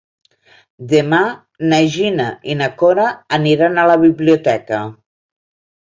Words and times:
Demà 0.93 1.19
na 1.73 1.83
Gina 1.97 2.27
i 2.51 2.57
na 2.65 2.71
Cora 2.83 3.07
aniran 3.41 3.79
a 3.79 3.87
la 3.93 4.03
biblioteca. 4.09 4.85